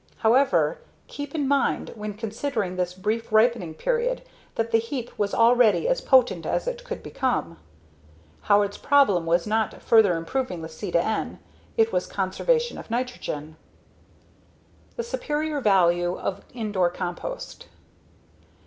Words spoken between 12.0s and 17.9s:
conservation of nitrogen. The Superior Value of Indore Compost.